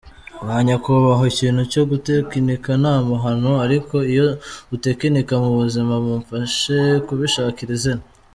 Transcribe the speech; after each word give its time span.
Banyakubahwa 0.47 1.25
ikintu 1.33 1.61
cyo 1.71 1.83
gutekinika 1.91 2.71
ni 2.81 2.89
amahano 2.97 3.51
ariko 3.65 3.95
iyo 4.11 4.27
utekinika 4.75 5.33
mu 5.43 5.49
buzima 5.59 5.93
mumfashe 6.05 6.79
kubishakira 7.07 7.71
izina. 7.77 8.03